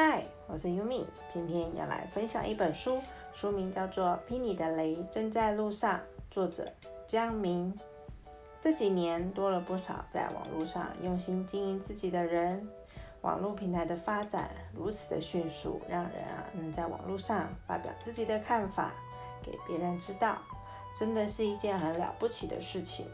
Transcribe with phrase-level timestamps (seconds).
[0.00, 3.00] 嗨，我是 Yumi，今天要来分享一本书，
[3.34, 5.98] 书名叫做《霹雳的雷正在路上》，
[6.30, 6.72] 作者
[7.08, 7.76] 江明。
[8.62, 12.64] 这几年多了不少在网络上用心经营自己的人，
[13.22, 18.92] 网络平台的发展如此的迅速，让人啊能在网络上发表自己的看法，
[19.42, 20.38] 给别人知道，
[20.96, 23.08] 真的是一件很了不起的事情。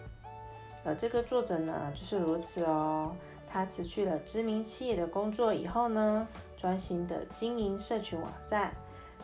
[0.84, 3.16] 而这个作者呢，就是如此哦。
[3.54, 6.26] 他辞去了知名企业的工作以后呢，
[6.56, 8.74] 专心的经营社群网站。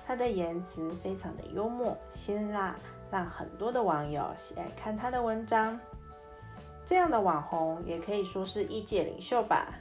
[0.06, 2.76] 他的言辞非常的幽默辛辣，
[3.10, 5.80] 让很多的网友喜爱看他的文章。
[6.86, 9.74] 这样的网红也可以说是意见领袖吧。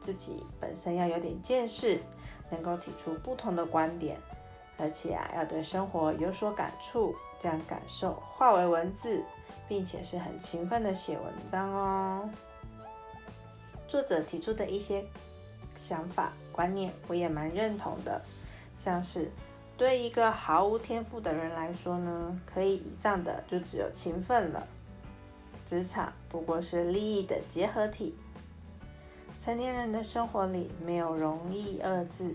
[0.00, 2.00] 自己本身要有点见识，
[2.48, 4.18] 能够提出不同的观点，
[4.78, 9.22] 而且啊要对生活有所感触，将感受化为文字，
[9.68, 12.30] 并且是很勤奋的写文章哦。
[13.90, 15.04] 作者提出的一些
[15.74, 18.22] 想法观念，我也蛮认同的。
[18.76, 19.28] 像是
[19.76, 24.64] 对一个毫无天赋的人来说呢，可以倚仗的就只有勤奋了。
[25.66, 28.14] 职场不过是利益的结合体。
[29.40, 32.32] 成年人的生活里没有容易二字。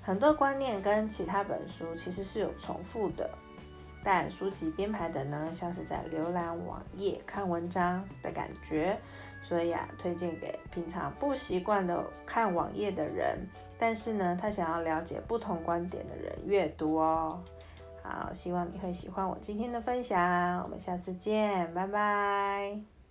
[0.00, 3.28] 很多观念跟其他本书其实是有重复的，
[4.04, 8.96] 但书籍编排的呢，像是在浏览网页看文章的感觉。
[9.42, 13.38] 所以啊，推荐给平常不习惯的看网页的人，
[13.78, 17.42] 但是呢，他想要了解不同观点的人阅读哦。
[18.02, 23.01] 好，希望你会喜欢我今天的分享，我们下次见，拜拜。